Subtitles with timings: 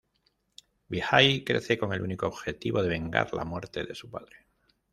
[0.89, 4.47] Vijay crece con el único objetivo de vengar la muerte de su padre.